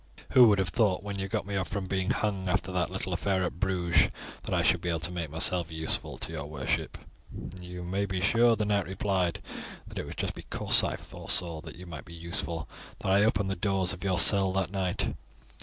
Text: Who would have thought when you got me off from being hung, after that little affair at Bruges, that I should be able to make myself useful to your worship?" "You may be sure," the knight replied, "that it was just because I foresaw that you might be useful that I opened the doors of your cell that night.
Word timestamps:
Who 0.31 0.47
would 0.47 0.57
have 0.57 0.69
thought 0.69 1.03
when 1.03 1.19
you 1.19 1.27
got 1.27 1.45
me 1.45 1.55
off 1.55 1.67
from 1.67 1.85
being 1.85 2.09
hung, 2.09 2.49
after 2.49 2.71
that 2.71 2.89
little 2.89 3.13
affair 3.13 3.43
at 3.43 3.59
Bruges, 3.59 4.09
that 4.45 4.51
I 4.55 4.63
should 4.63 4.81
be 4.81 4.89
able 4.89 4.99
to 5.01 5.11
make 5.11 5.29
myself 5.29 5.71
useful 5.71 6.17
to 6.17 6.31
your 6.31 6.47
worship?" 6.47 6.97
"You 7.61 7.83
may 7.83 8.07
be 8.07 8.19
sure," 8.19 8.55
the 8.55 8.65
knight 8.65 8.87
replied, 8.87 9.43
"that 9.85 9.99
it 9.99 10.07
was 10.07 10.15
just 10.15 10.33
because 10.33 10.83
I 10.83 10.95
foresaw 10.95 11.61
that 11.61 11.75
you 11.75 11.85
might 11.85 12.05
be 12.05 12.15
useful 12.15 12.67
that 13.01 13.11
I 13.11 13.23
opened 13.23 13.51
the 13.51 13.55
doors 13.55 13.93
of 13.93 14.03
your 14.03 14.17
cell 14.17 14.51
that 14.53 14.71
night. 14.71 15.13